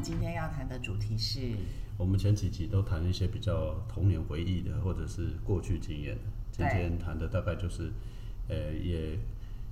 [0.00, 1.40] 们今天要谈的主题是，
[1.98, 6.22] 我们前几集都谈一些比较童年回忆的，或者是过去经验的。
[6.50, 7.92] 今天谈的大概就是，
[8.48, 9.18] 呃，也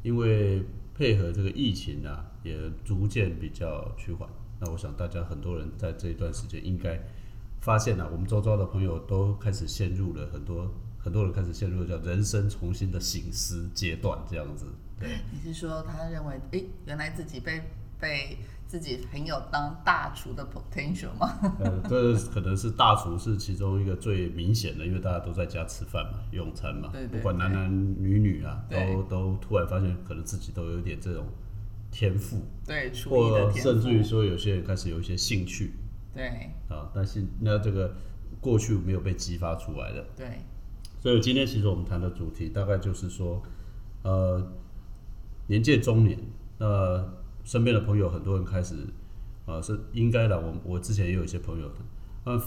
[0.02, 0.62] 因为
[0.94, 4.29] 配合这个疫情啊，也逐渐比较趋缓。
[4.61, 7.00] 那我想大家很多人在这一段时间应该
[7.62, 10.70] 发现了，我们周遭的朋友都开始陷入了很多。
[10.98, 14.67] 很多人开始陷入叫人生重新的醒思阶段，这样子。
[15.00, 17.62] 对， 你是说他认为，哎，原来自己被
[17.98, 18.36] 被
[18.68, 21.57] 自己很有当大厨的 potential 吗？
[21.59, 31.25] 呃，这可能是大厨是其中一个最明显的，因为大家都在家吃饭嘛，用餐嘛，不管男男女女啊，都都突然发现可能自己都有点这种
[31.90, 35.73] 天赋，对，或甚至于说有些人开始有一些兴趣，
[36.14, 37.95] 对，啊，但是那这个
[38.39, 40.27] 过去没有被激发出来的，对。
[41.01, 43.41] 所以今天其实我们谈的主题大概就是说，
[44.03, 44.47] 呃，
[45.47, 46.19] 年届中年，
[46.59, 47.03] 那
[47.49, 48.75] 身边的朋友很多人开始，
[49.47, 50.39] 呃，是应该的。
[50.39, 51.71] 我我之前也有一些朋友，
[52.25, 52.39] 呃，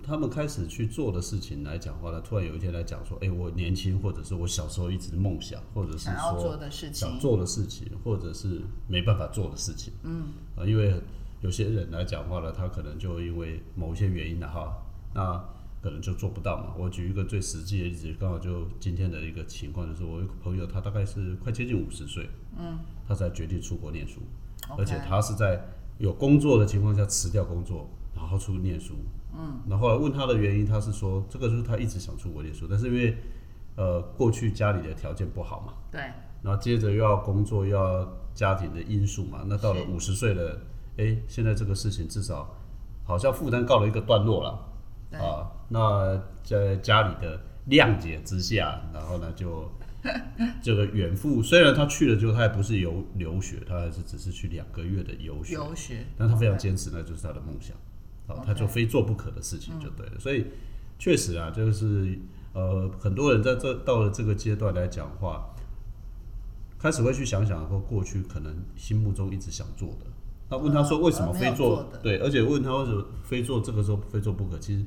[0.00, 10.94] 他们开始去做的事情来讲话呢，突然有一天来讲说，哎，我年轻，或者是我小时候一直梦想，或者是说想做的事情，想做的事情，或者是没办法做的事情，嗯，啊，因为
[11.40, 14.72] 有些人来讲话呢，他可能就因为某些原因的哈，
[15.16, 15.44] 那。
[15.80, 16.74] 可能就做不到嘛。
[16.76, 24.20] 我举一个最实际的例子，刚好就今天的一个情况，就是我一个朋友，他大概是快接近五十岁，嗯，他才决定出国念书，
[24.76, 25.60] 而且他是在
[25.98, 28.94] 有工作的情况下辞掉工作，然后出念书，
[29.34, 33.16] 嗯，然后来问他的原因，他是说这个就是他一直想出国念书，但是因为
[33.76, 36.00] 呃过去家里的条件不好嘛，对，
[36.42, 40.60] 然后接着又要工作，又要家庭的因素嘛，那到了五十岁了，
[40.98, 42.54] 哎，现在这个事情至少
[43.04, 44.64] 好像负担告了一个段落了。
[45.10, 49.66] 啊，那在家里的谅解之下，然后呢，就
[50.62, 57.76] 这个远赴，虽然他去了之后，他也不是游留学，他还是只是去两个月的游学，游学，但他非常坚持，那就是他的梦想，
[58.28, 60.18] 啊，他就非做不可的事情就对了。
[60.18, 60.46] 所以
[60.98, 62.18] 确实啊，就是
[62.52, 65.54] 呃，很多人在这到了这个阶段来讲话，
[66.78, 70.06] 开始会去想想说过去可能心目中一直想做的。
[70.48, 71.90] 那问他说为什么非做？
[72.02, 74.58] 对，而且问他为什么非做这个时候非做不可？
[74.58, 74.84] 其实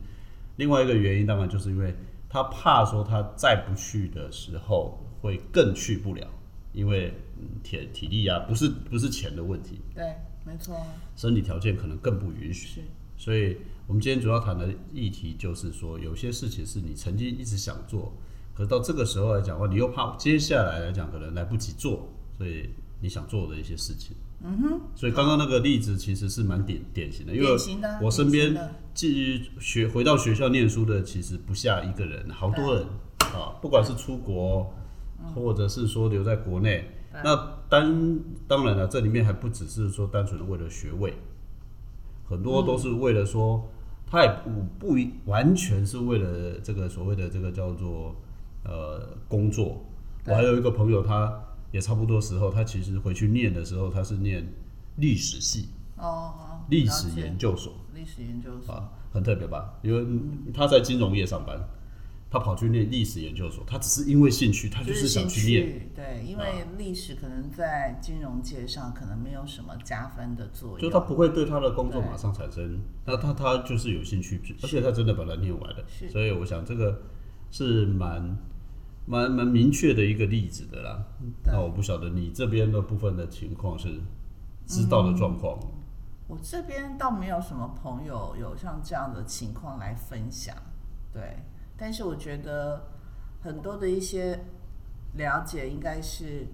[0.55, 1.93] 另外一个原因当然就是因为
[2.31, 6.25] 他怕说他再不去的时候会更去不了，
[6.71, 7.13] 因为
[7.61, 10.15] 体体力啊不是不是钱的问题，对，
[10.45, 10.79] 没错，
[11.17, 12.83] 身体条件可能更不允许。
[13.17, 18.13] 所以我们今天主要谈的议题就是说，有些事情是你曾经一直想做，
[18.55, 22.69] 可是到这个时候来讲的话，你又怕接下来来讲可能来不及做，所以
[23.01, 24.15] 你想做的一些事情。
[24.43, 27.47] 嗯哼，所以刚刚那个例子其实是蛮典典型的，因为
[28.01, 28.57] 我身边
[28.91, 32.83] 继学回到学校念书的其实不下一个人，好多人
[33.19, 34.73] 啊，不管是出国，
[35.35, 36.89] 或者是说留在国内，
[37.23, 37.35] 那
[37.69, 41.13] 当当然了，这里面还不只是说单纯的为了学位，
[42.27, 43.69] 很多都是为了说，
[44.07, 48.15] 他也不不完全是为了这个所谓的这个叫做
[48.63, 49.85] 呃工作，
[50.25, 51.31] 我还有一个朋友他。
[51.71, 54.45] 也差不多时候，他其实回去念的时候，他是念
[54.97, 59.79] 历史系哦，历史研究所，历史研究所啊，很特别吧？
[59.81, 61.57] 因为他在金融业上班，
[62.29, 65.89] 他跑去念历史研究所，他只是因为兴趣，他就是想去念。
[65.95, 77.01] 对，因为历史可能在金融界上可能没有什么加分的作用，就他不会对他的工作马上产生，那他他就是有兴趣，而且他真的把它念完了，所以我想这个
[77.49, 78.37] 是蛮。
[79.05, 81.03] 蛮蛮明确的一个例子的啦，
[81.43, 83.99] 那我不晓得你这边的部分的情况是
[84.67, 85.59] 知道的状况。
[86.27, 90.55] 我这边倒没有什么朋友有像这样的情况来分享，
[91.11, 91.35] 对。
[91.75, 92.89] 但是我觉得
[93.41, 94.39] 很多的一些
[95.15, 96.47] 了解，应该是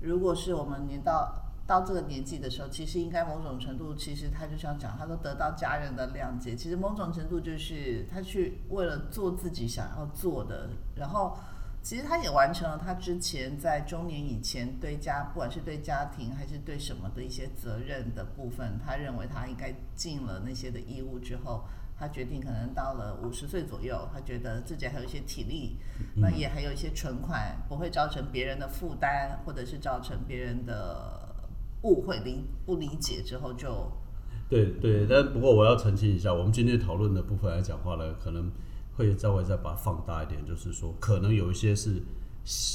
[0.00, 1.34] 如果是我们年到
[1.66, 6.54] 到这个年纪的时候，其实应该某种程度，其实他就像讲，他都得到家人的谅解。
[6.54, 11.36] 其实某种程度就是他去为了做自己想要做的，然后。
[11.80, 21.64] 其实他也完成了他之前在中年以前对家，不管是对家庭还是对什么的一些责任的部分，他认为他应该尽了那些的义务之后，
[21.98, 25.78] 他决定可能到了五十岁左右，他觉得自己还有一些体力，
[26.16, 31.34] 那也还有一些存款，不会造成别人的负担，或者是造成别人的
[31.84, 33.90] 误会理不理解之后就。
[34.50, 38.52] 对对，但不过我要澄清一下，我们今天讨论的部分来讲话呢，可能。
[38.98, 42.02] 会稍微再把它放大一点，就是说，可能有一些是，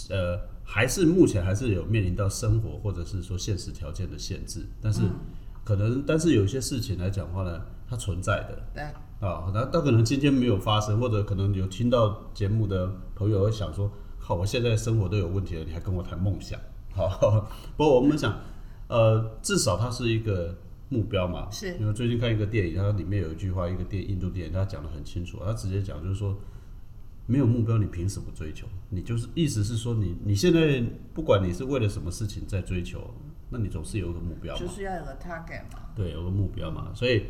[0.09, 5.01] 呃，还是目前还是有面临到生活或者是说现实条件的限制，但是
[5.65, 8.83] 可能，但是有一些事情来讲话呢，它存在的，对，
[9.27, 16.57] 啊，那那可能今天没有发生，或者可能有听到节目的朋友会想说，好，我现在生活都有问题了，你还跟我谈梦想，
[16.95, 18.39] 好， 不过我们想，
[18.87, 20.55] 呃，至少它是一个
[20.93, 21.49] 目标嘛。
[21.49, 26.37] 是因为最近看一个电影，它里面有一句话，一个电印度电影，它讲的很清楚，它直接讲就是说，
[27.25, 28.67] 没有目标，你凭什么追求？
[28.89, 32.99] 你就是意思是说你，你现在不管你是为了什么事情在追求，
[33.49, 34.61] 那你总是有一个目标嘛。
[34.61, 35.79] 就是要有个 target 嘛。
[35.95, 36.91] 对，有个目标嘛。
[36.93, 37.23] 所以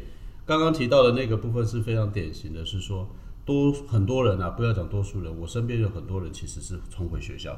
[0.46, 3.08] 刚刚提到的那个部分是非常典型的，是说
[3.46, 7.58] 多很多人啊，不要讲多数人，我身边有很多人其实是重回学校，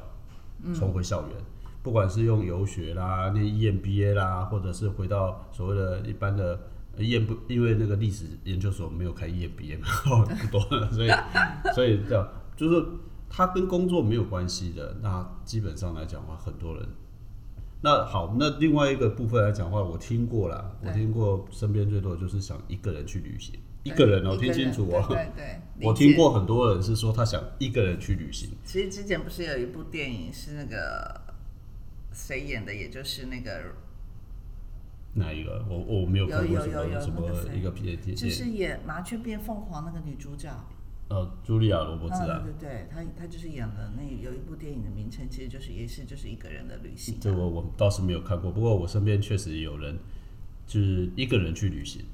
[0.74, 1.36] 重回校园，
[1.86, 6.58] 不管是用游学啦、念 EMBA 啦，或者是回到所谓的一般的
[6.98, 9.86] EM 不，因为那个历史研究所没有开 EMBA 嘛，
[10.42, 11.10] 不多了，所以
[11.72, 12.84] 所以这样就是
[13.30, 16.84] 它跟工作没有关系的，那基本上来讲的话，很多人。
[17.82, 23.54] 那好，那另外一个部分来讲的话，我听过啦，我对听过身边最多的就是想一个人去旅行，
[23.84, 25.04] 一对个人哦，听清楚哦。
[25.08, 31.20] 对对对，我听过很多人是说他想一个人去旅行，其实之前不是有一部电影是那个
[32.16, 33.74] 谁演的，也就是那个
[35.12, 35.62] 哪一个？
[35.68, 40.50] 我我没有看过什么什么那个谁一个片电就是演麻雀变凤凰那个女主角。
[41.08, 47.16] 呃，茱莉亚罗伯茨啊，嗯，对对对，她她就是演了那有一部电影的名称，其实就是也是就是一个人的旅行。
[47.20, 49.96] 这我我倒是没有看过，不过我身边确实有人
[50.66, 52.04] 就是一个人去旅行。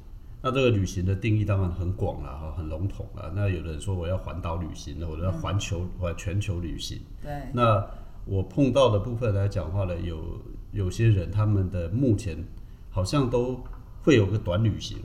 [0.42, 3.32] 那这个旅行的定义当然很广了哈，很笼统了。
[3.34, 7.00] 那有人说我要环岛旅行，或者要环球环全球旅行。
[7.22, 7.88] 对，那
[8.24, 10.40] 我碰到的部分来讲话呢，有
[10.72, 12.44] 有些人他们的目前
[12.90, 13.62] 好像都
[14.02, 14.98] 会有个短旅行。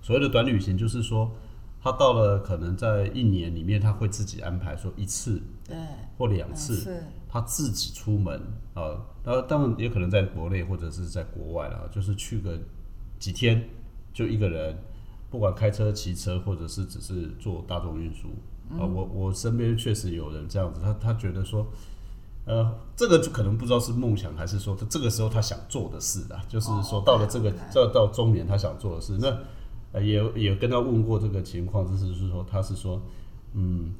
[0.00, 1.30] 所谓的短旅行，就是说
[1.80, 5.76] 他到了可能在一年里面，他会自己安排说一次对，
[6.16, 8.40] 或两次，是他自己出门
[8.74, 12.58] 啊，然后当然也可能在国内或者是在国外啦，就是去个
[13.18, 13.68] 几天，
[14.12, 14.76] 就一个人，
[15.30, 18.28] 不管开车、骑车，或者是只是坐大众运输
[18.78, 18.86] 啊。
[18.86, 21.66] 我我身边确实有人这样子，他他觉得说，
[22.48, 29.36] 呃，这个就可能不知道是梦想还是说他这个时候他想做的事啊，就是说到了这个哦，OK，OK 这到中年他想做的事，那
[29.92, 33.00] 呃也也跟他问过这个情况，就是是说他是说，
[33.52, 33.92] 嗯，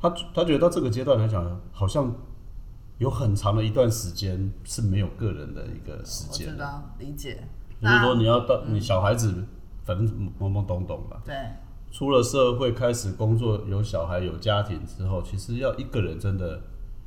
[0.00, 2.12] 他他觉得到这个阶段来讲，好像
[2.98, 7.42] 有很长的一段时间是没有个人的一个时我间的，知道理解。
[7.80, 9.44] 就是说你要到你小孩子，
[9.84, 10.06] 反正
[10.40, 11.34] 懵懵懂懂吧，对，
[11.90, 16.62] 出了社会开始工作，有小孩有家庭之后，其实要一个人真的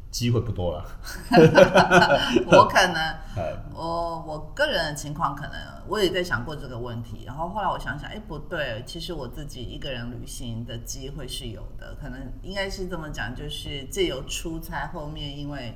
[0.10, 0.86] 机会不多了，
[2.48, 2.96] 我可能
[3.38, 5.54] 哎，我我个人的情况，可能
[5.88, 15.76] 我也在想过这个问题，然后后来我想想，哎，不对，其实我自己一个人旅行的机会是有的，可能应该是这么讲，就是借由出差后面，因为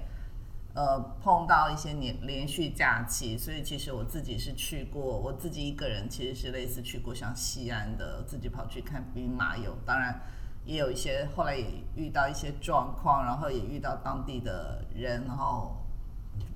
[0.73, 10.19] 呃碰到一些年连续假期，所以其实我自己是去过，我自己一个人其实是类似去过像西安的，自己跑去看兵马俑，当然。
[10.65, 11.65] 也有一些后来也
[11.95, 15.77] 遇到一些状况，然后也遇到当地的人，然后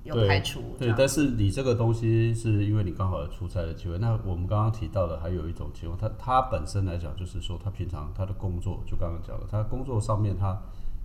[0.04, 3.98] 又排除这对，但是你这个东西是因为你刚好有出差的机会。
[3.98, 10.56] 那我们刚刚提到的还有一种情况，他他本身来讲，就是说他平常他的工作，就刚刚讲的，他工作上面他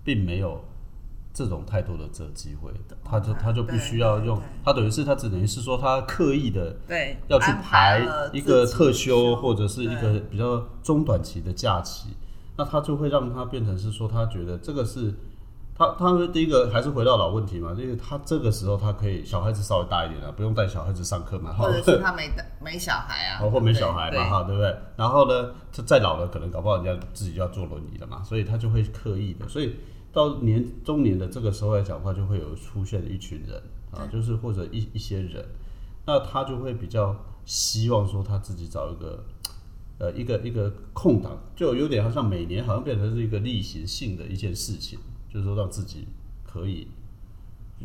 [0.04, 0.62] 并没有
[1.32, 2.70] 这种太多的这机会，
[3.02, 12.10] 他就他就必须要用他等于是他只等于是说他刻意的对要去排一个特休或者是一个比较中短期的假期，
[12.56, 15.14] 那他就会让他变成是说，他觉得这个是
[15.74, 24.54] 他他们第一个还是回到老问题嘛，因为他这个时候他可以小孩子稍微大一点了，不用带小孩子上课嘛，或者是他没的没小孩啊，然后没小孩嘛，哈，对。
[24.54, 24.76] 不对？
[24.96, 29.76] 然后呢，他再老了，可能搞不好人家自己就要坐轮椅了嘛，所以他就会刻意的，所以
[30.12, 35.42] 到年中年的这个时候来讲话，就会有出现一群人啊，就是或者一一些人，
[36.04, 37.16] 那他就会比较
[37.46, 39.24] 希望说他自己找一个
[40.00, 44.98] 呃一个一个空档，就有点好像每年好像变成是一个例行性的一件事情，
[45.32, 46.08] 就是说让自己
[46.42, 46.88] 可以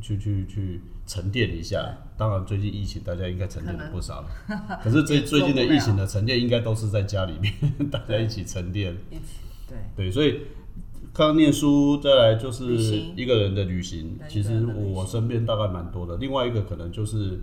[0.02, 1.96] 去去去沉淀一下。
[2.18, 7.54] 当然，最近疫情大家应该沉淀 了不少了，可是最最近的疫情的沉淀应该都是在家里面，
[7.92, 8.96] 大家一起沉淀。
[9.12, 9.22] 一起
[9.68, 10.40] 对对，所以
[11.12, 12.76] 刚刚念书，再来就是
[13.16, 14.18] 一个人的旅行。
[14.20, 16.18] 对其实我身边大概蛮多的。
[16.18, 17.40] 另外一个可能就是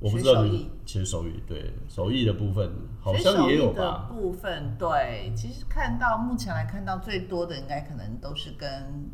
[0.00, 4.06] 我不知道你学手艺其实手语对手艺的部分好学像也手艺的有吧？
[4.08, 9.10] 部分，对，其实看到目前来看到最多的，应该可能都是跟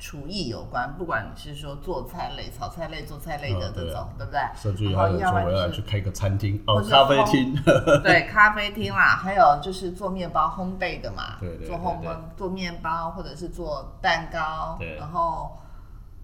[0.00, 4.40] 厨艺有关，不管是说做菜类、炒菜类、做菜类的这种，对不对？
[4.56, 7.54] 甚至于然后还有说我要不然就是开个餐厅咖啡烘厅。
[8.02, 15.56] 对，咖啡厅啦，还有就是做面包烘焙的嘛，做烘对对做面包或者是做蛋糕，然后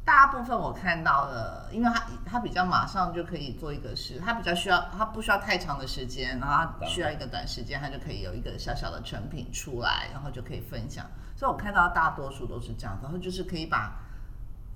[0.08, 11.04] 大部分我看到的，因为他他比较马上就可以做一个事，他比较需要他不需要太长的时间，然后他需要一个短时间，他就可以有一个小小的成品出来，然后就可以分享。
[11.36, 13.98] 所以我看到大多数都是这样，然后就是可以把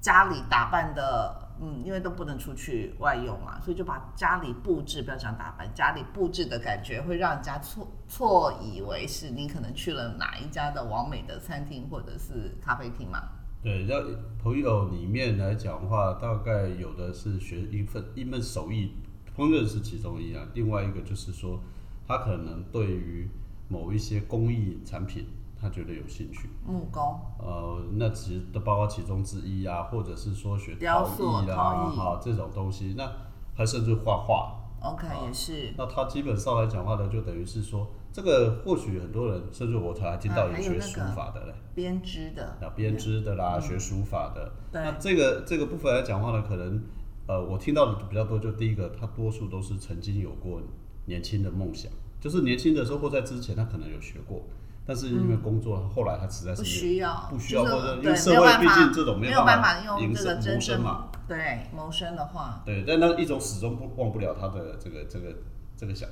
[0.03, 13.23] 家里打扮的嗯，因为都不能出去外用嘛，所以就把家里布置，不要讲打扮，家里布置的感觉会让人家错错以为是你可能去了哪一家的完美的餐厅或者是咖啡厅嘛。
[13.63, 14.03] 对，要
[14.43, 18.91] 朋友里面来讲的话，大概有的是学一份一门手艺，
[19.37, 21.61] 烹饪是其中一样，另外一个就是说，
[22.09, 23.29] 他可能对于
[23.69, 25.27] 某一些工艺产品，
[25.61, 26.49] 他觉得有兴趣。
[26.67, 27.21] 木工。
[27.39, 33.09] 呃，那其实都包括其中之一啊，或者是说学雕塑、陶艺啊这种东西，那
[33.55, 34.59] 还甚至画画。
[34.83, 35.73] OK，也是。
[35.79, 37.89] 那他基本上来讲话呢，就等于是说。
[38.13, 44.53] 这个或许很多人，甚至我才听到有学书法的嘞，编织的，啊，编织的啦，学书法的。
[44.71, 46.79] 那这个这个部分来讲话呢，可能
[47.27, 50.61] 呃，我听到的比较多，就第一个，他多数都是曾经有过
[51.07, 51.91] 年轻的梦想，
[52.21, 54.43] 就是年轻的时候或在之前他可能有学过，
[54.85, 65.35] 但是因为工作，后来他实在是不需要，不需要，或者因为社会毕竟这种没有办法用这个谋生嘛，对，谋生的话，对，但那一种始终不忘不了他的这个这个
[65.79, 66.07] 这个想。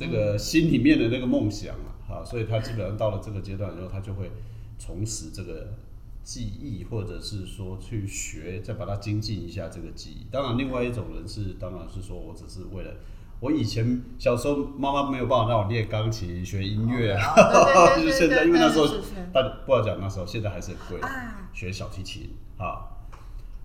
[0.00, 1.74] 这个心里面的那个梦想
[2.08, 4.30] 啊，所以他基本上到了这个阶段以后，他就会
[4.78, 5.74] 重拾这个
[6.22, 10.26] 记忆，或者是说去学，再把它精进一下这个记忆。
[10.30, 12.94] 当然，另外一种人是，当然是说我只是为了
[13.40, 17.34] 我以前小时候妈妈没有办法让我练钢琴、学音乐啊，
[18.00, 18.86] 就是现在，因为那时候
[19.34, 21.08] 大不好讲，那时候现在还是很贵，
[21.52, 22.88] 学小提琴啊，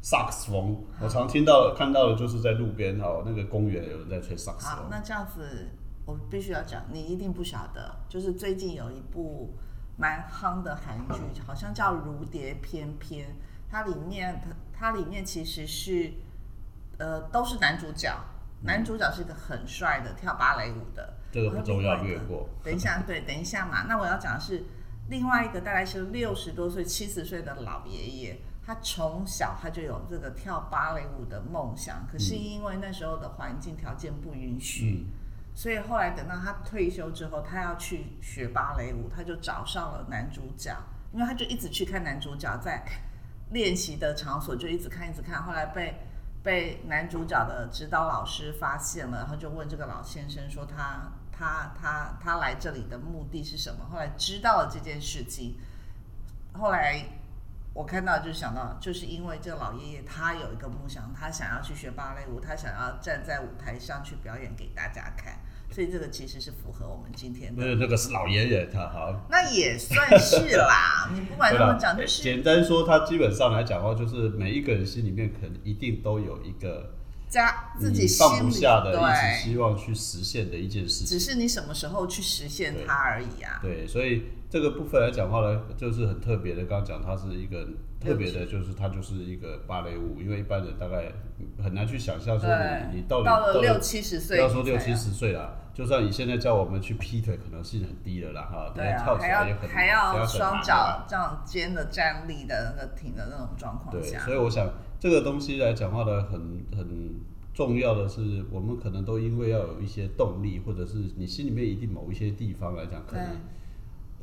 [0.01, 4.87] 萨克斯风，我常听到看到的就是在路边哦，那个公园有人在吹萨克斯风。
[4.91, 5.69] 那这样子。
[6.05, 9.53] 我必须要讲，你一定不晓得，就是最近有一部
[9.97, 13.27] 蛮夯的韩剧，好像叫《如蝶翩翩》，
[13.69, 16.13] 它里面它它里面其实是
[16.99, 18.15] 呃都是男主角，
[18.61, 21.15] 男主角是一个很帅的跳芭蕾舞的。
[21.31, 22.47] 这个不重要，略过。
[22.63, 23.85] 等一下，对，等一下嘛。
[23.87, 24.63] 那我要讲的是
[25.09, 35.07] 另外一个大概是六十多岁、七十岁的老爷爷，他从小他就有这个跳芭蕾舞的梦想，可是因为那时候的环境条件不允许。
[35.55, 40.75] 所以后来等到他退休之后，他要去学芭蕾舞，他就找上了男主角，
[41.13, 42.83] 因为他就一直去看男主角在
[43.51, 45.41] 练习的场所，就一直看一直看。
[45.41, 45.95] 后来被
[46.43, 55.57] 被男主角的指导老师发现了，然后就问这个老先生说：“他他他他来这里的目的是什么？”后来知道了这件事情，
[56.51, 57.01] 后来
[57.73, 65.39] 我看到就想到，就是因为这个老爷爷他有一个梦想，他想要去学芭蕾舞，他想要站在舞台上去表演给大家看。
[65.75, 67.61] 所以这个其实是符合我们今天的。
[67.61, 69.27] 那那个是老爷爷，他好。
[69.29, 76.93] 那也算是啦，你不管怎么讲，就是简单说，他基本上来讲的话，就是每一个人心里面可能一定都有一个
[77.27, 81.07] 家自己放不下的，一直希望去实现的一件事情。
[81.07, 83.59] 只是你什么时候去实现它而已啊。
[83.61, 86.63] 对，所以这个部分来讲话呢，就是很特别的。
[86.63, 87.67] 刚刚讲它是一个
[87.99, 91.11] 特别的，就是它就是一个芭蕾舞，因为一般人大概
[91.61, 95.63] 很难去想象说你你到底到了六七十岁，不要说六七十岁了。
[95.75, 104.19] 就算你现在叫我们去劈腿，可能性很低了啦，哈，对啊，还要还要双脚这样尖的站立的那个挺的那种状况下。
[104.19, 107.19] 对，所以我想这个东西来讲话呢，很很
[107.53, 113.27] 重要的是，我们可能都因为要有一些动力，或者是你心里面一定某一些地方来讲，可能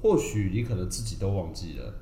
[0.01, 1.95] 或许你可能自己都忘记了，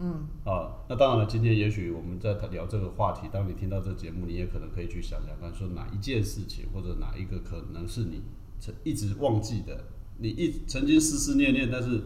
[0.00, 8.20] 嗯，啊，那当然了，今天也许我们在聊这个话题，当你听到这节目，你也可能可以去想想看，说哪一件事情或者哪一个可能是你。
[8.84, 9.84] 一直忘记的，
[10.18, 12.02] 你一曾经思思念念，但是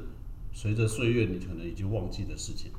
[0.53, 2.71] 随着岁月，你可能已经忘记的事情，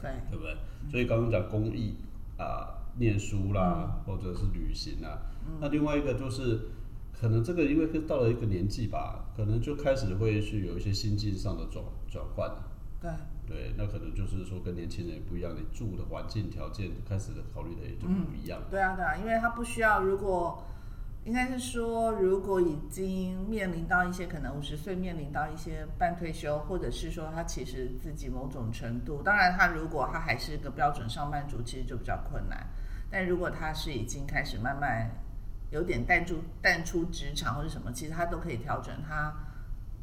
[0.00, 0.56] 对，对不对？
[0.90, 1.94] 所以刚刚讲公益
[2.36, 5.18] 啊，念书啦，或者是旅行啊，
[5.60, 6.68] 那另外一个就是，
[7.18, 12.50] 可能这个因为到了一个年纪吧，可能就开始会去有一些心境上的转转换
[13.00, 13.10] 对，
[13.46, 18.60] 对，那可能就是说跟年轻人也不一样，你住的环境条件开始考虑的也就不一样。
[18.70, 20.62] 对啊，对啊，因为他不需要如果。
[21.24, 32.66] 应该是说，如果已经面临到一些可能五十岁面临到一些半退休，或者是说他其实自己某种程度，当然他如果他还是一个标准上班族，其实就比较困难。
[33.10, 35.10] 但如果他是已经开始慢慢
[35.70, 39.30] 有点淡出淡出职场或者什么，其实他都可以调整，他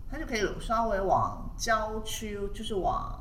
[0.08, 3.20] 他就可以稍微往郊区，就是往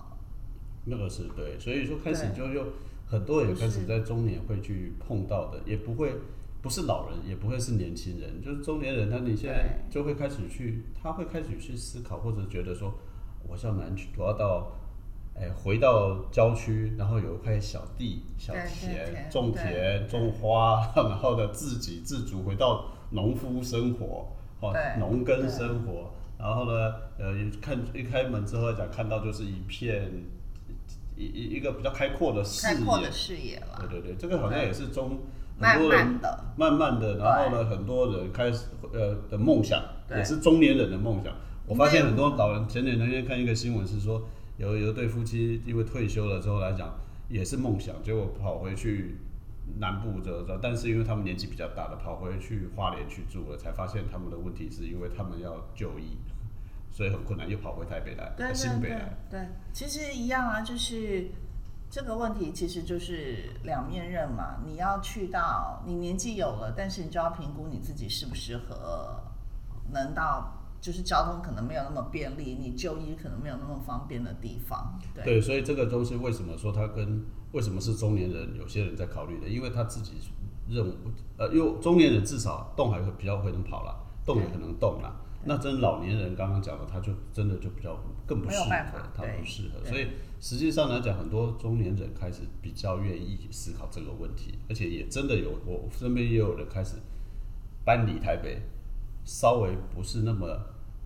[0.85, 2.67] 那个是对，所以说开始就又
[3.07, 6.13] 很多人开始在中年会去碰到的，也不会。
[6.65, 9.11] 不是老人，也不会是年轻人，就是中年人。
[9.11, 12.91] 他你现在就会开始去，他会开始去思考，或者觉得说，
[13.47, 14.73] 我向南去，我要到，
[15.35, 24.27] 哎，回到郊区，然后有一块小地、小田，种田、种花， 然后呢，自给自足，回到农夫生活，
[24.61, 26.13] 哦，农耕生活。
[26.39, 30.11] 然后呢，呃，看一开门之后讲，看到就是一片
[31.15, 33.77] 一一一个比较开阔的视野，视野了。
[33.81, 35.19] 对对对，这个好像也是中。
[35.59, 41.33] 慢慢的，慢慢的，然后呢，很多人开始呃的梦想，也是中年人的梦想。
[41.67, 44.23] 我发现很多老人，前两天看一个新闻是说，
[44.59, 46.93] 有有对夫妻因为退休了之后来讲，
[47.29, 49.17] 也是梦想，结果跑回去
[49.79, 56.19] 南部这这，但是因为他们年纪比较大了，跑回去花莲去住了，才发现他们的问题是因为他们要就医，
[56.91, 59.17] 所以很困难，又跑回台北来，新北来。
[59.31, 59.41] 对，
[59.73, 61.31] 其实一样啊，就是。
[61.91, 69.21] 这个问题其实就是两面刃嘛，你要去到你年纪有了，但是你就要评估你自己适不适合，
[69.93, 74.99] 能到就是交通可能没有那么便利，你就医可能没有那么方便的地方。
[75.25, 78.57] 对，所以这个东西为什么说它跟为什么是中年人？
[78.57, 80.15] 有些人在考虑的，因为他自己
[80.69, 80.85] 认
[81.39, 85.21] 呃，因为中年人至少动还会比较会能跑了，动也可能动了。
[85.47, 88.69] 那真老年人刚刚讲的，他就真的就比较更不适合，
[89.15, 89.85] 他不适合。
[89.85, 90.09] 所以
[90.41, 96.97] 实际上来讲，很多中年人开始比较愿意思考这个问题，而且也真的有我身边也有人开始
[97.85, 98.61] 搬离台北，
[99.25, 100.47] 稍微不是那么，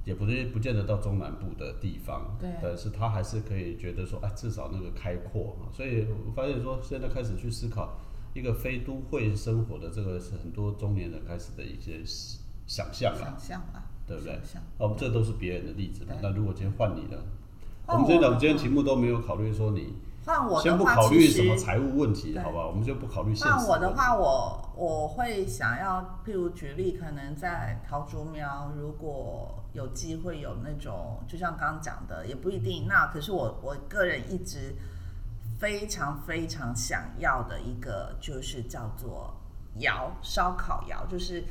[0.05, 5.69] 也不是不见得到中南部的地方，对，但是他还是可以觉得说，哎，至少那个开阔啊。
[5.73, 7.99] 所以我发现说，现在开始去思考
[8.35, 12.01] 一个非都会生活的这个是很多中年人开始的一些
[12.67, 13.88] 想象了，想象啊。
[14.09, 14.41] 对不对？
[14.79, 16.15] 哦，这都是别人的例子嘛。
[16.23, 17.19] 那如果今天换你呢？
[17.87, 19.95] 我们今天讲，今天题目都没有考虑说你。
[20.27, 22.67] 换我先不考虑什么财务问题，好吧？
[22.67, 23.55] 我们就不考虑现实。
[23.55, 32.87] 换我的话，我我会想要，譬如举例，可能在桃竹苗，如果有机会有那种，就像刚刚讲的，也不一定。
[32.87, 34.75] 那可是我我个人一直
[35.59, 39.33] 非常非常想要的一个，就是叫做
[39.79, 41.45] 窑烧烤窑，就是。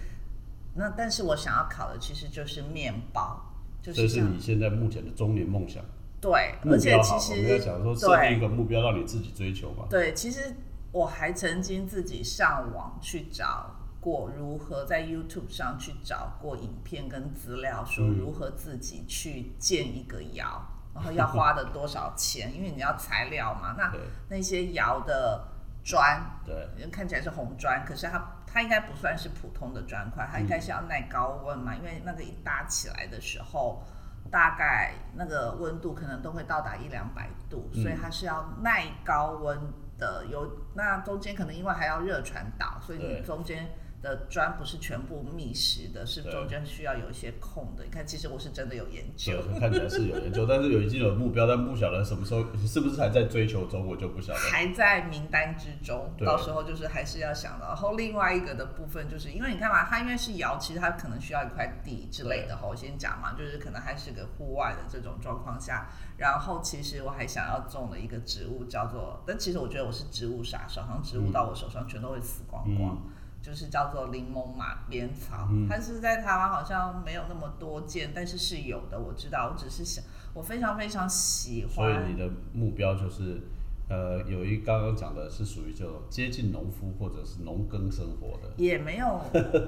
[0.78, 3.42] 那但是我想要考的其实就是面包，
[3.82, 5.84] 就是这是你现在目前的中年梦想。
[6.22, 9.86] 对，而且其实我们要想说设定一个目标让你自己追求嘛。
[9.90, 10.56] 对，其实
[10.92, 20.62] 我还曾经自己上网去找过如何在 YouTube 上去找过影片跟资料，说如何自己去建一个窑，
[20.94, 23.76] 然后要花的多少钱，因为你要材料嘛。
[23.78, 23.92] 那
[24.30, 25.48] 那些窑的
[25.84, 28.34] 砖，对，看起来是红砖，可是它。
[28.48, 33.84] 它应该不算是普通的砖块，它应该是要耐高温嘛，因为那个一搭起来的时候，
[34.32, 39.60] 大概那个温度可能都会到达一两百度，所以它是要耐高温
[40.00, 40.26] 的。
[40.26, 43.70] 有那中间可能因为还要热传导，所以你中间。
[44.08, 47.84] 的砖不是全部密实的，是中间需要有一些空的。
[47.84, 54.40] 你看，其实我是真的有研究， 看起来是有研究，但是有已经有目标，但不晓得什么时候是不是还在追求中，我就不晓得。
[54.40, 57.68] 还在名单之中，到时候就是还是要想到。
[57.68, 62.56] 然后另外一个的部分，就是因为你看嘛，它因为是窑，其实它可能需要一块地之类的。
[62.56, 72.98] 哈，我先讲嘛，就是可能还是个户外的这种状况下，然后其实我还想要种了一个植物，叫做，但其实我觉得我是植物杀手，好像植物到我手上全都会死光光。
[73.48, 79.54] 就是叫做柠檬马鞭草，它是在台湾好像没有那么多见，但是是有的，我知道。
[79.54, 81.74] 我只是想，我非常非常喜欢。
[81.74, 83.42] 所以你的目标就是，
[83.88, 89.22] 呃，有一刚刚讲的是属于这种接近农夫或者是农耕生活的，也没有，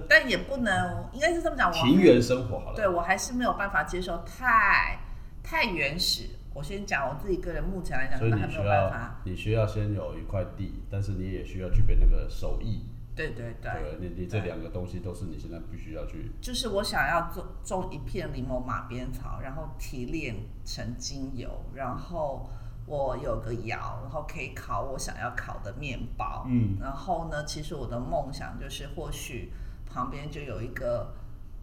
[0.09, 1.71] 但也不能，应该是这么讲。
[1.71, 4.99] 庭园 生活好了，对我还是没有办法接受太
[5.41, 6.23] 太原始。
[6.53, 9.21] 我先讲我自己个人目前来讲，可能还没有办法。
[9.23, 12.81] 你需要先有一块地，但是你也需要具备那个手艺。
[13.27, 16.31] 对对对，你你这两个东西都是你现在必须要去。
[16.39, 22.49] 就是我想要种种一片柠檬马鞭草，然后提炼成精油，然后
[22.85, 26.45] 我有个窑，然后可以烤我想要烤的面包。
[26.47, 29.51] 嗯，然后呢，其实我的梦想就是或许
[29.85, 31.13] 旁边就有一个，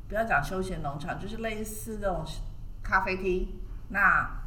[0.08, 2.22] 不要讲休闲农场，就是类似这种
[2.82, 3.48] 咖啡厅。
[3.88, 4.45] 那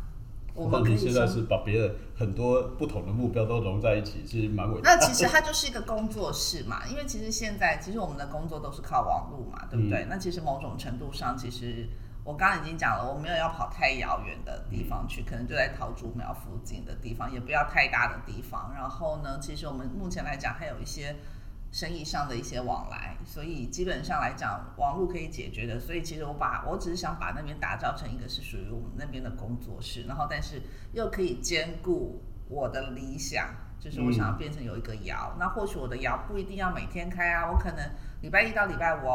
[0.63, 4.95] 我们可以现在是把别人很多不同的目标都融在一起，其实蛮伟大。
[4.95, 10.05] 那其实它就是一个工作室嘛，因为其实现在其实我们的工作都是靠网络嘛，对不对？
[10.09, 11.87] 那其实某种程度上，其实
[12.23, 18.71] 我刚刚已经讲了，我没有要跑太遥远的地方去，可能就在桃竹苗附近的地方，也不要太大的地方。
[18.75, 21.15] 然后呢，其实我们目前来讲还有一些。
[21.71, 25.79] 生意上的一些往来，所以基本上来讲，网络可以解决的。
[25.79, 30.61] 所以其实我把我只是想把那边打造成一个是属于我们那边的工作室，然后但是
[30.93, 35.35] 又可以兼顾我的理想，就是我想要变成有一个窑。
[35.39, 39.05] 那或许我的窑不一定要每天开啊，我可能礼拜一到礼拜五，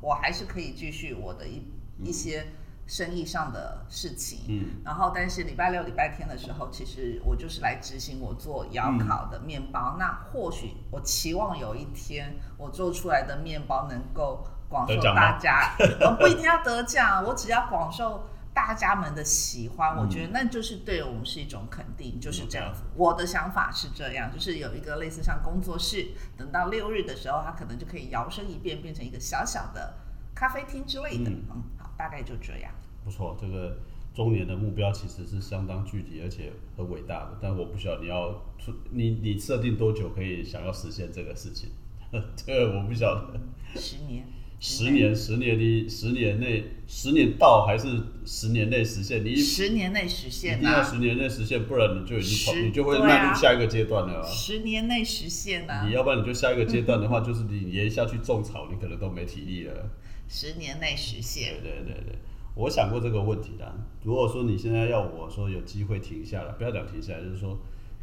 [0.00, 1.62] 我还是可以继续我的一
[2.02, 2.46] 一些。
[2.90, 9.94] 生意上的事情，嗯，然后但是礼拜六、礼拜天的时候，其实我就是来执行我做窑烤的面包。
[9.96, 18.26] 那或许我期望有一天我做出来的面包能够广受大家， 我不一定要得奖，我只要广受。
[18.52, 22.82] 大家们的喜欢，我嗯觉得那就是对我们是一种肯定，就是这样子。
[22.96, 29.94] 我的想法是这样，就是有一个类似像工作室，等到六日的时候，它可能就可以摇身一变，变成一个小小的
[30.34, 31.30] 咖啡厅之类的。
[31.30, 31.62] 嗯
[32.00, 32.72] 大概就这样。
[33.04, 33.76] 不错，这个
[34.14, 41.68] 中年的目标其实是相当具体而且很伟大的，但我不晓得你要出你你设定多久可以想要实现这个事情，
[42.34, 43.38] 这个我不晓得。
[43.78, 44.24] 十年，
[44.58, 47.86] 十年，十年你十年内，十年到还是
[48.24, 49.22] 十年内实现？
[49.22, 50.82] 你十年内实现一现定要啊！
[50.82, 54.26] 十年内实现，不然你就已经跑，你就会迈入下一个阶段了啊。
[54.26, 55.92] 十年内实现啊你！
[55.92, 59.90] 要不然你就下一个阶段的话， 就是你连下去种草，你可能都没体力了。
[60.30, 61.60] 十年内实现。
[61.60, 62.18] 对对对对，
[62.54, 63.74] 我想过这个问题的。
[64.04, 67.58] 如果说你现在要我说有机会停下来，不要讲停下来，就是说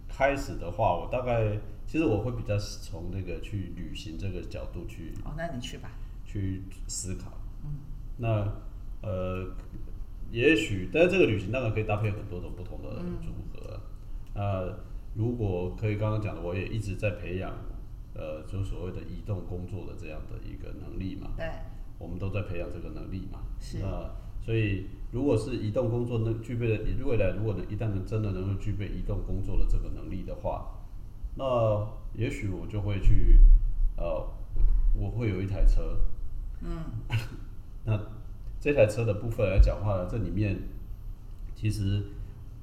[0.09, 5.89] 开始的话，我大概其实我会比较从那个去旅行这个角度去哦，那你去吧。
[6.25, 7.31] 去思考。
[7.63, 7.71] 嗯
[8.17, 8.51] 那
[9.01, 9.47] 呃，
[10.31, 13.79] 也许，但是这个旅行当然可以搭配很多种不同的组合。
[14.33, 14.75] 那
[15.15, 17.53] 如果可以刚刚讲的，我也一直在培养，
[18.13, 21.29] 呃，就所谓的移动工作的这样的一个能力嘛。
[21.37, 21.45] 对，
[21.97, 23.39] 我们都在培养这个能力嘛。
[23.59, 24.09] 是那
[24.45, 30.73] 所以，如果是移动工作能具备的，未来如果能一旦能真的能够具备移动工作的这个能力的话，
[31.35, 33.41] 那也许我就会去，
[33.97, 34.25] 呃，
[34.95, 35.99] 我会有一台车。
[36.61, 36.83] 嗯。
[37.83, 37.99] 那
[38.59, 40.57] 这台车的部分来讲话呢，这里面
[41.55, 42.03] 其实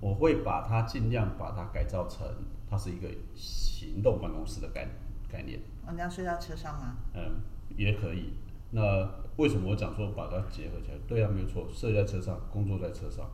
[0.00, 2.26] 我会把它尽量把它改造成
[2.68, 4.88] 它是一个行动办公室的概
[5.30, 5.60] 概念。
[5.86, 6.96] 哦，你要睡在车上吗？
[7.14, 7.40] 嗯，
[7.76, 8.32] 也可以。
[8.70, 10.98] 那为什么我讲说把它结合起来？
[11.08, 13.28] 对啊，没有错，睡在车上，工作在车上，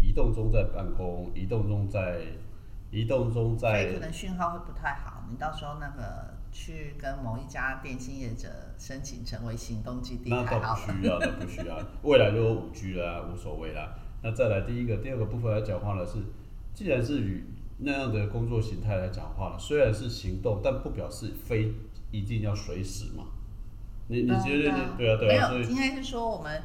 [0.00, 2.22] 移动中在办公，移动中在，
[2.90, 10.74] 移动中所以在可能讯号会不太好，你到时候那个去跟某一家电信业者申请成为行动基地那倒。
[10.74, 11.78] 不需要，那不需要。
[12.02, 13.94] 未来就有五 G 了、啊，无所谓啦。
[14.22, 16.18] 那再来第一个、第二个部分来讲话呢是，
[16.72, 17.44] 既然是与
[17.78, 21.74] 那样的工作形态来讲话了，虽然是行动，但不表示非
[22.10, 23.24] 一定要随时嘛。
[24.08, 26.62] 你你觉得你对啊对啊，所没有，以应该是说我们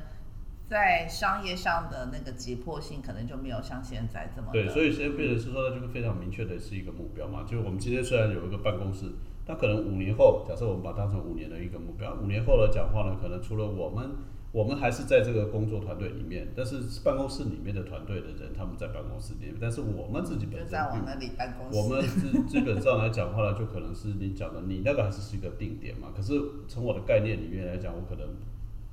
[0.67, 4.49] 在商业上的那个急迫性，可能就没有像现在这么。
[4.51, 7.45] 对，所以现在变成是说，它就是非常明确的是一个目标嘛。
[7.49, 9.05] 就我们今天虽然有一个办公室，
[9.45, 14.09] 但可能五年后，假设我们把它当成五年的一个目标，五年后的讲话呢，可能除了我们，
[14.57, 21.77] 我们还是在这个工作团队里面，但是办公室里面的团队的人他们在办公室里面，但是我们自己本身就在我们那里办公室。
[21.77, 26.07] 我们基基本上来讲话呢，就可能是你讲的，你那个还是是一个定点嘛。
[26.15, 26.33] 可是
[26.67, 28.27] 从我的概念里面来讲，我可能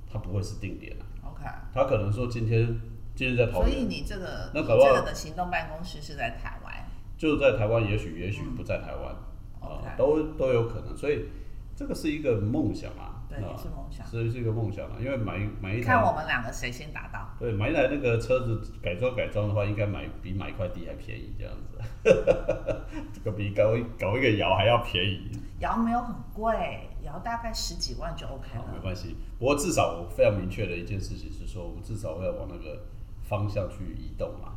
[0.07, 2.66] 它不会是定点啊，OK，他可能说今天
[3.14, 6.74] 今天在桃所以，你这个那搞不好这个的行动办公室是在台湾。
[7.16, 9.16] 就在台湾，也许也许不在台湾。
[9.62, 11.24] 啊都都有可能，所以
[11.74, 14.06] 这个是一个梦想啊，对，啊也是梦想。
[14.06, 17.28] 是是一个梦想啊，因为买一买一台看我，们两个谁先达到。
[17.38, 21.78] 对，买一台那个车子改装改装的话，应该买比买一块地还便宜，这样子，
[23.12, 28.80] 这个比搞一搞一个窑还要便宜，窑没有很贵，窑大概十几万就 OK 了，没。
[28.80, 29.16] 关系。
[29.38, 32.82] 不过至少我非常明确的一件事情是说，我们至少要往那个
[33.22, 34.52] 方向去移动嘛，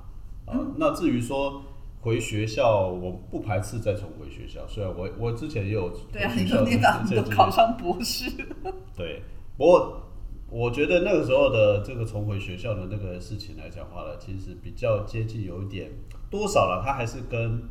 [0.45, 1.61] 啊，嗯那至于说。
[1.99, 4.65] 回学校，我不排斥再重回学校。
[4.67, 8.31] 虽然我我之前也有对啊，你都念到你这这都考上博士。
[8.95, 9.21] 对，
[9.57, 10.01] 不过
[10.49, 15.91] 我觉得那个时候的这个重回学校的那个事情来讲话呢，其实比较接近有一点
[16.29, 17.61] 多少了，它还是跟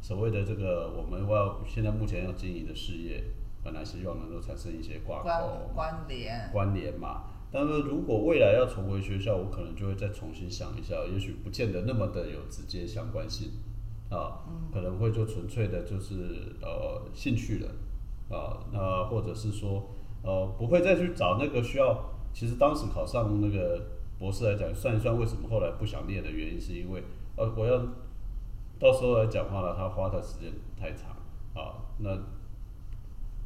[0.00, 3.22] 所谓的这个我们要现在目前要经营的事业，
[3.62, 6.48] 本来希望能够产生一些挂钩关联。
[6.52, 7.24] 关联嘛。
[7.50, 13.50] 但是如果未来要重回学校，我可能就会再重新想一下，也许不见得那么的有直接相关性
[14.10, 17.68] 啊，可能会就纯粹的就是呃兴趣了
[18.36, 19.88] 啊，那或者是说
[20.22, 22.12] 呃不会再去找那个需要。
[22.32, 23.80] 其实当时考上那个
[24.18, 27.02] 博士来讲，算一算为什么后来不想念的原因，是因为
[27.34, 27.78] 呃我要
[28.78, 31.16] 到时候来讲话了，他花的时间太长
[31.54, 32.10] 啊，那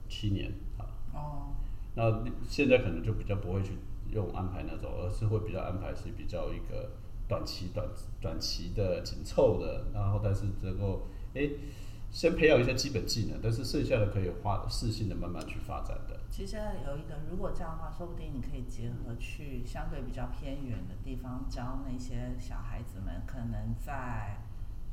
[0.09, 0.83] 七年啊，
[1.15, 1.55] 哦，
[1.95, 3.75] 那现在可能就比较不会去
[4.13, 6.91] 用安排那种，而是会比较安排是比较一个
[7.29, 7.87] 短期、短
[8.21, 11.59] 短期的紧凑的，然后但是能够诶
[12.11, 16.19] 先培养一些基本技能，但是剩下的可以花适性的慢慢去发展的。
[16.29, 24.39] 其实有一个，如果这样的话，说不定你可以结合去相对比较偏远的地方，教那些小孩子们可能在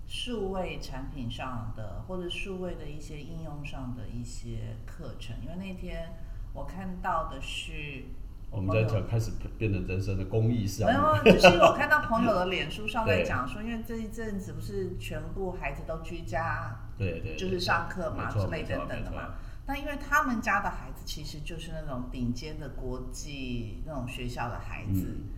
[0.08, 5.36] 数位产品上的或者数位的一些应用上的一些课程。
[5.44, 6.14] 因为那天
[6.54, 8.06] 我看到的是，
[8.50, 13.26] 我们在讲开始变成人生的公益项没目，有，就是我看到朋友的脸书上在 对。
[13.26, 19.12] 讲说，因为这一阵子不是全部孩子都居家对对，对就是上课嘛之类等等的。
[19.12, 19.12] 嘛。
[19.12, 19.12] 没错。
[19.12, 19.32] 没错。
[19.68, 25.30] 那因为他们家的孩子其实就是那种顶尖的国际那种学校的孩子，嗯。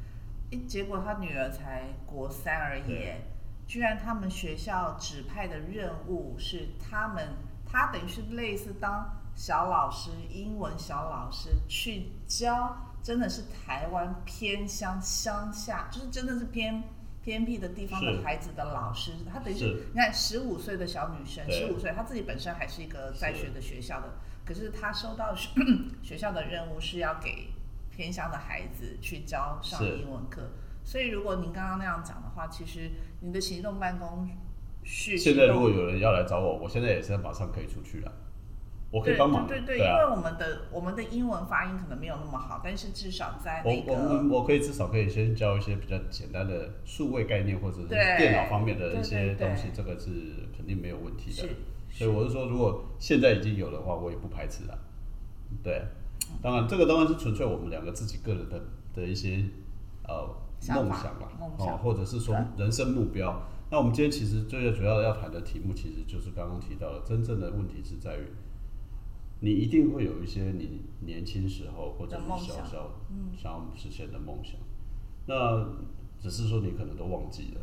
[0.52, 3.08] 一结果他女儿才国三而已，
[3.68, 7.30] 居然他们学校指派的任务是他们，
[7.66, 16.84] 他等于是类似当小老师，英文小老师去教，真的是台湾偏乡乡下，就是真的是偏
[17.24, 19.86] 偏僻的地方的孩子的老师，他等于是是。
[19.94, 24.14] 你看十五岁的小女生，十对五岁，她自己本身还是一个在学的学校的，
[24.46, 25.50] 可是她收到学
[26.02, 27.50] 学校的任务是要给
[27.90, 30.50] 偏乡的孩子去教上英文课，
[30.84, 34.30] 所以如果您刚刚那样讲的话，其实你的行动办公
[34.84, 38.12] 室现在如果有人要来找我，我现在也是马上可以出去了，
[38.92, 39.50] 我可以帮忙的。
[39.50, 50.10] 对对对，对啊因为我们的我们的英文发音可能没有那么好，但是至少在我那个我我我可以至少可以先教一些比较简单的数位概念或者是电脑方面的一些东西，这个是
[50.56, 51.48] 肯定没有问题的。
[51.92, 54.78] 所以我是说，如果现在已经有的话，我也不排斥啊。
[55.64, 55.82] 对，
[56.42, 58.62] 当然这个当然是纯粹我们两个自己个人的
[58.94, 59.44] 的一些
[60.08, 60.36] 呃
[60.68, 63.42] 梦想啦，梦想哦，或者是说人生目标。
[63.72, 68.26] 那我们今天其实最主要要谈的题目，其实就是刚刚提到的，真正的问题是在于，
[69.42, 72.92] 你一定会有一些你年轻时候或者你小时候
[73.38, 74.60] 想要实现的梦想，
[75.26, 75.66] 那
[76.20, 77.62] 只是说你可能都忘记了。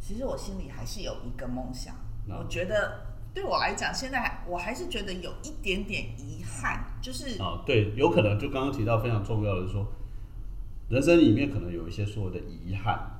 [0.00, 1.94] 其实我心里还是有一个梦想，
[2.26, 9.86] 那我觉得对我来讲，现在还我还是觉得有一点点遗憾，就是啊，对，有可能就刚刚提到非常重要的是说，
[10.88, 13.16] 人生里面可能有一些所谓的遗憾。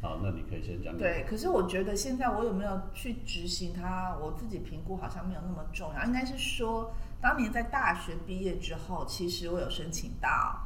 [0.00, 0.94] 好，那你可以先讲。
[0.98, 6.04] 对，可是我觉得现在我有没有去执行它，我自己评估好像没有那么重要。
[6.04, 6.92] 应该是说，
[7.24, 10.60] 当年在大学毕业之后，其实我有申请到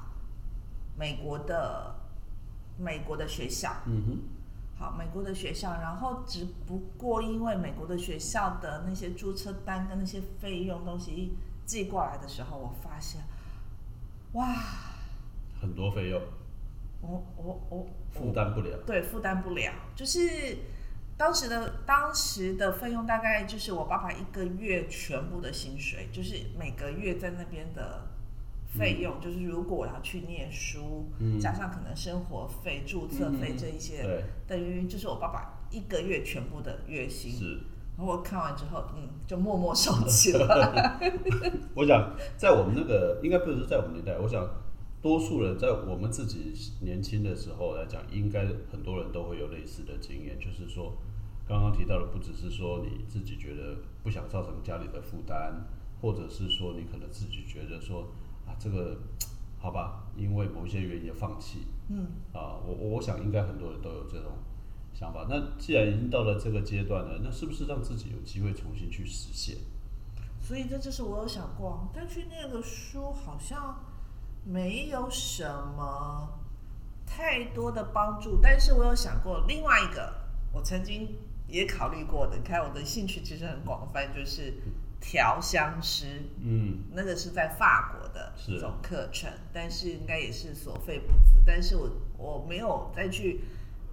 [0.96, 1.94] 美国的
[2.76, 4.18] 美国的学校，嗯哼，
[4.76, 13.20] 好，美国的学校，然后只不过因为美国的学校的那些注册单跟那些费用东西寄过来的时候，我发现，
[14.32, 14.52] 哇，
[15.60, 16.20] 很多费用
[17.00, 18.76] 我我我负担不了。
[18.84, 19.72] 对，负担不了。
[19.94, 20.18] 就是
[21.18, 28.06] 当时的当时的费用大概就是我爸爸一个月全部的薪水，就是每个月在那边的
[28.78, 37.32] 费用，就是如果我要去念书，嗯加上可能生活费、注册费这一些，对，等于就是我爸爸一个月全部的月薪。
[37.32, 37.58] 是。
[37.96, 41.00] 然后我看完之后，嗯，就默默收起了。
[41.74, 44.48] 我想在我们那个应该不是在我们年代，我想
[45.02, 50.96] 多数人在我们自己年轻的时候来讲，应该很多人都会有类似的经验，就是说
[51.48, 55.64] 刚刚提到的，不只是说你自己觉得不想造成家里的负担，
[56.02, 58.02] 或者是说你可能自己觉得说
[58.46, 58.98] 啊这个
[59.58, 64.32] 好吧，因为某一些原因放弃，嗯，啊，我我想应该很多人都有这种
[64.92, 65.26] 想法。
[65.28, 69.56] 那既然已经到了这个阶段了，那是不是让自己有机会重新去实现？
[70.40, 73.74] 所以这就是我有想过，但是那个书好像
[74.44, 75.44] 没有什
[75.76, 76.28] 么
[77.06, 78.38] 太多的帮助。
[78.40, 80.14] 但是我有想过另外一个，
[80.52, 81.08] 我曾经
[81.48, 82.36] 也考虑过的。
[82.36, 84.54] 你看我的兴趣其实很广泛，就是
[85.00, 91.42] 调香师，嗯，那个是在法国的是一种课程，但是应该也是所费不赀。
[91.44, 93.40] 但是我我没有再去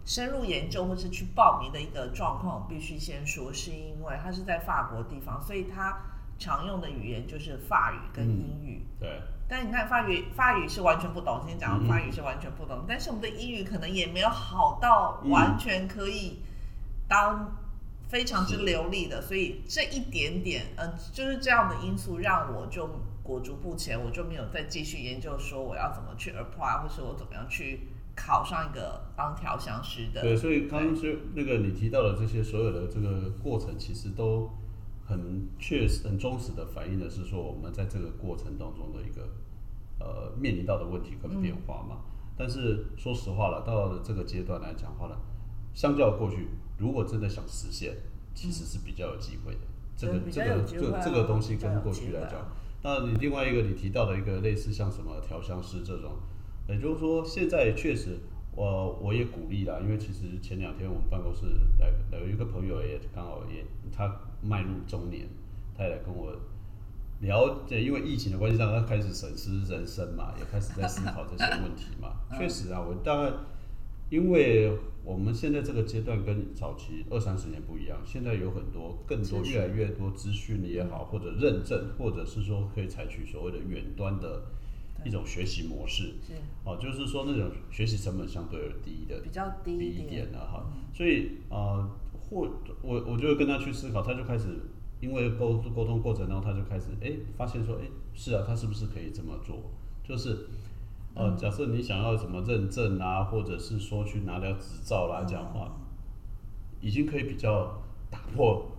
[0.05, 5.97] 深入研究或是去报名的一个状况，我必须先说，是因为它是在法国地方，所以它
[6.37, 8.85] 常用的语言就是法语跟英语。
[8.99, 11.39] 对，但你看法语，法语是完全不懂。
[11.41, 16.41] 今天讲的法语是完全不懂，但是我们的英语可能也没有好到嗯完全可以
[17.07, 17.57] 当
[18.07, 22.89] 非常之流利的，所以这一点点，呃，就是这样的因素让我就
[23.23, 30.21] 裹足不前，我就没有再继续研究说我要怎么去 apply，或是我怎么样去考上一个当调香师的。
[30.21, 34.51] 对，所以刚刚是那个你提到的这些所有的这个过程，其实都
[35.05, 39.27] 很确实、很忠实的反映的是说，我们在这个过程当中的一个
[39.99, 42.01] 呃面临到的问题跟变化嘛。
[42.37, 45.17] 但是说实话了，到了这个阶段来讲话了，
[45.75, 46.47] 相较过去，
[46.79, 47.93] 如果真的想实现，
[48.33, 49.59] 其实是比较有机会的。
[49.95, 56.13] 这个这个这这个东西跟过去来讲，那你另外一个你提到的一个类似像什么调香师这种，
[56.67, 58.17] 也就是说现在确实
[58.55, 61.45] 我我也鼓励啦，因为其实前两天我们办公室
[61.79, 63.63] 来有一个朋友也刚好也
[63.95, 65.27] 他迈入中年，
[65.77, 66.35] 他也来跟我
[67.21, 72.13] 聊解，因为疫情的关系，让他开始审视人生嘛，也开始在思考这些问题嘛。
[72.37, 73.31] 确实啊，我大概
[74.09, 74.71] 因为
[75.03, 84.43] 我们现在这个阶段跟早期二三十年不一样，现在有很多更多越来越多资讯也好，或者认证，或者是说可以采取所谓的远端的
[85.05, 86.13] 一种学习模式。
[86.25, 90.65] 是哦，就是说那种学习成本相对而低的，比较低低一一点点的哈。
[90.93, 91.87] 所以呃，
[92.29, 92.47] 或
[92.81, 94.45] 我我就会跟他去思考，他就开始
[95.01, 97.81] 因为沟沟通过程当中，他就开始哎发现说，哎
[98.13, 99.71] 是啊，他是不是可以这么做？
[100.03, 100.47] 就是
[101.15, 105.71] 呃，假设你想要什么认证啊，或者是说去拿掉执照来讲话，
[106.81, 108.69] 已经可以比较打破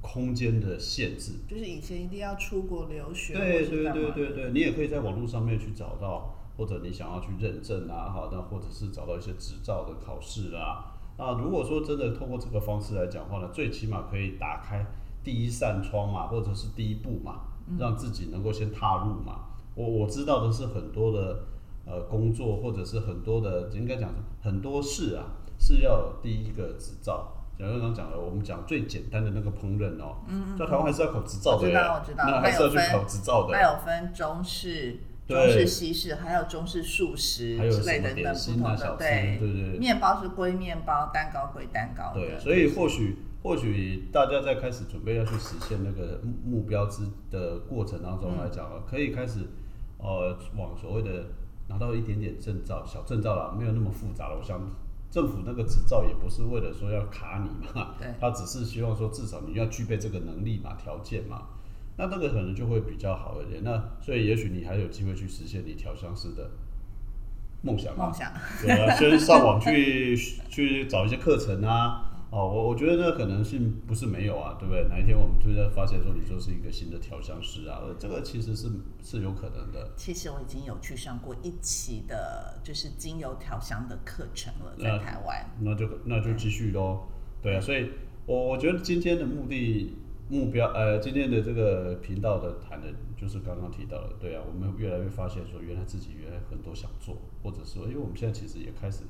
[0.00, 1.32] 空间的限制。
[1.46, 10.94] 就是以前一定要出国留学，对对对对对，你也可以在网络上面去找到，或者你想要去认证啊，好，那或者是找到一些执照的考试啊。
[11.18, 14.86] 那如果说真的通过这个方式来讲话呢，最起码可以打开
[15.22, 17.42] 第一扇窗嘛，或者是第一步嘛，
[17.78, 19.40] 让自己能够先踏入嘛。
[19.74, 21.38] 我我知道的是很多的
[21.86, 24.10] 呃工作，或者是很多的应该讲
[24.42, 25.24] 很多事啊，
[25.58, 27.32] 是要有第一个执照。
[27.58, 30.16] 像刚刚讲了，我们讲最简单的那个烹饪哦，
[30.58, 34.98] 在台湾还是要考执照的，我知道我知道，那还是要去考执照的，还有分中式。
[35.26, 39.76] 中式、西式，还有中式素食之类的等不同的，对对对。
[39.76, 42.12] 面包是归面包，蛋糕归蛋糕。
[42.14, 49.40] 对，所以或许或许大家在开始准备要去实现那个目标之的过程当中来讲啊，可以开始
[49.98, 51.24] 呃往所谓的
[51.68, 54.36] 拿到一点点证照，小证照啦，没有那么复杂了。
[54.38, 54.60] 我想
[55.10, 61.42] 政府那个执照也不是为了说要卡你嘛，他只是希望说至少你要具备这个能力嘛，条件嘛。
[61.98, 63.64] 那这个可能就会比较好一点。
[63.64, 66.50] 那所以也许你还有机会去实现你调香师的
[67.62, 67.96] 梦想。
[67.96, 68.30] 梦想。
[68.60, 70.16] 对啊，先上网去
[70.48, 72.12] 去找一些课程啊。
[72.30, 74.86] 哦，我我觉得那可能性不是没有啊，对不对？
[74.88, 78.68] 哪一天我们突然发现说你就是一个新的调香师啊，这个其实是
[79.02, 79.92] 是有可能的。
[79.96, 85.48] 其实我已经有去上过一期的，就是精油调香的课程了，在台湾。
[85.60, 87.06] 那就那就继续喽。
[87.40, 87.90] 对啊，所以
[88.26, 89.96] 我我觉得今天的目的。
[90.28, 99.04] 目标，呃，今天的这个频道的谈的，就是刚刚提到的，对啊，我们越来越发现说，原来自己原来很多想做，或者说，因为我们现在其实也开始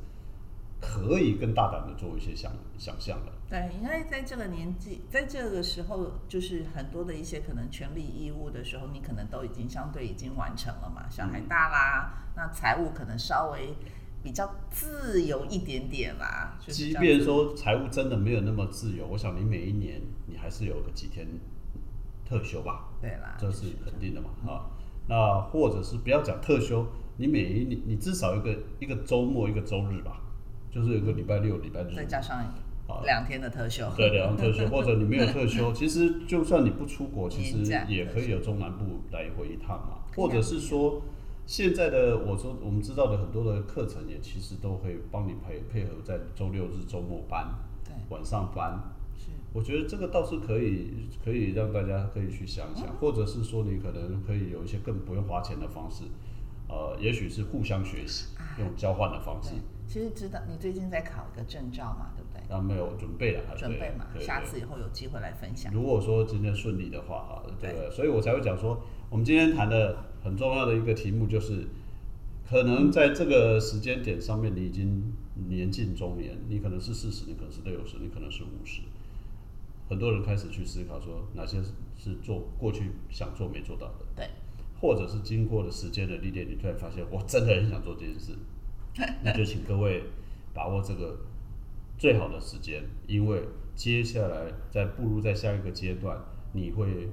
[0.80, 3.32] 可以更大胆的做一些想想象了。
[3.48, 13.74] 对，因为在这个年纪，在这个时候，就是很多的一些可能权利义务的时候，你可能都已经相对已经完成了嘛，小孩大啦，那财务可能稍微。
[14.22, 16.58] 比较自由一点点啦。
[16.66, 21.24] 即便说财务真的没有那么自由，我想你每一年你还是有个几天
[22.24, 22.88] 特休吧？
[23.00, 24.30] 对啦，这是肯定的嘛。
[24.44, 24.68] 哈，
[25.06, 26.84] 那或者是不要讲特休，
[27.18, 30.20] 你每一年你至少一个一个周末一个周日吧，
[30.76, 32.44] 就是有个礼拜六、礼拜日，再加上
[33.04, 33.90] 两天的特休。
[33.96, 41.02] 对，两天特休，或者你没有特休， 其实就算你不出国，其实也可以有中南部来回一趟嘛，或者是说。
[41.48, 47.46] 现在的我说，我们知道的很多的课程也其实都会帮你配配合在周六日周末班，
[47.84, 48.76] 对，晚上班，
[49.16, 56.02] 是，我觉得这个倒是可以，可以让大家可以去想想，或者是说你可能可以有一些更不用花钱的方式，
[56.68, 59.54] 呃，也许是互相学习，用交换的方式。
[59.88, 62.54] 其实知道你最近在考一个证照嘛，对不对？
[62.54, 65.72] 啊，没有准备了，准备嘛，下次以后有机会来分享。
[65.72, 69.96] 如果说今天顺利的话，哈，对，所以我才会讲说，我们今天谈的。
[70.26, 71.68] 很重要的一个题目就是，
[72.50, 75.12] 可能在这个时间点上面，你已经
[75.48, 78.82] 年近中年，你可能是四十，你可能是六十，你可能是五十。
[79.88, 81.58] 很多人开始去思考说，哪些
[81.96, 84.28] 是做过去想做没做到的，对，
[84.80, 88.32] 或者是经过了时间的历练，你突然发现，我真的很想做这件事，
[89.22, 90.02] 那就请各位
[90.54, 91.18] 把握这个
[91.98, 93.42] 最好的时间，因为
[93.74, 96.18] 接下来在步入在下一个阶段，
[96.52, 97.08] 你会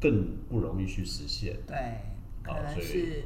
[0.00, 1.76] 更不容易去实现，对。
[2.44, 3.22] 可能是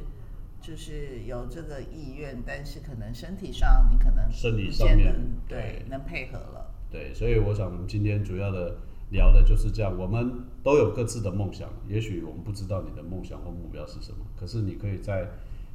[0.61, 5.15] 就是有这个意愿，但是可能身体上你可能生理上面
[5.47, 6.71] 对能配合了。
[6.91, 8.77] 对，所以我想今天主要的
[9.09, 9.97] 聊的就是这样。
[9.97, 15.27] 我们都有各自的梦想，也许我们不知道你的梦想或目标是什么，可是你可以在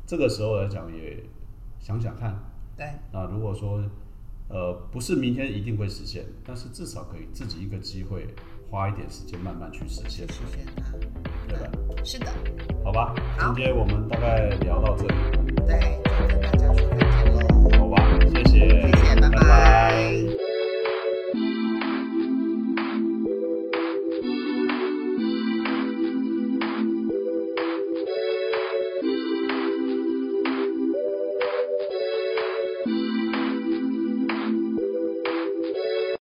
[0.07, 1.21] 这个时候来讲也
[1.83, 2.33] 想想看，
[2.77, 3.83] 对，那如果说，
[4.49, 8.25] 呃，不是明天一定会实现，但是至少可以自己一个机会，
[8.71, 10.93] 花一点时间慢慢去实现，实现它，
[11.49, 11.71] 对吧？
[12.05, 12.27] 是的，
[12.85, 15.15] 好吧，今天我们大概聊到这里，
[15.67, 17.79] 对，跟大家说再见喽。
[17.79, 17.97] 好吧，
[18.33, 20.32] 谢谢，谢谢，拜拜。